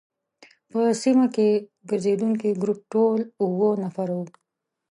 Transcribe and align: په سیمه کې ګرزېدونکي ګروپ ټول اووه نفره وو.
په 0.69 0.79
سیمه 1.01 1.25
کې 1.35 1.47
ګرزېدونکي 1.89 2.49
ګروپ 2.61 2.79
ټول 2.93 3.19
اووه 3.41 3.69
نفره 3.83 4.13
وو. 4.17 4.25